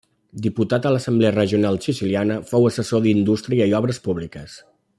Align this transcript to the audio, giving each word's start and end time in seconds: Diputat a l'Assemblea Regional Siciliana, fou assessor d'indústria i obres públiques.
Diputat 0.43 0.85
a 0.85 0.91
l'Assemblea 0.93 1.31
Regional 1.35 1.77
Siciliana, 1.87 2.39
fou 2.53 2.65
assessor 2.71 3.05
d'indústria 3.05 3.69
i 3.73 3.77
obres 3.81 4.01
públiques. 4.09 4.57